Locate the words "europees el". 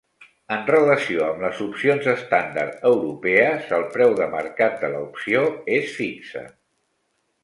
2.91-3.85